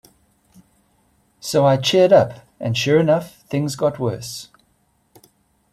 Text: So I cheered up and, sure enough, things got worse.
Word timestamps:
So 1.39 1.67
I 1.67 1.77
cheered 1.77 2.11
up 2.11 2.39
and, 2.59 2.75
sure 2.75 2.99
enough, 2.99 3.41
things 3.41 3.75
got 3.75 3.99
worse. 3.99 4.49